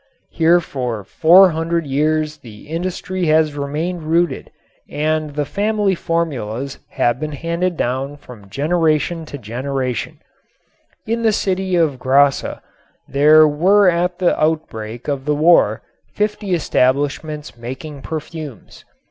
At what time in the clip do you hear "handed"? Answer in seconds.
7.33-7.77